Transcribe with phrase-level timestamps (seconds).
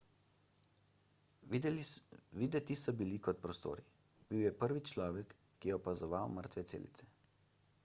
[2.43, 3.85] videti so bili kot prostori
[4.31, 7.11] bil je prvi človek ki je opazoval mrtve celice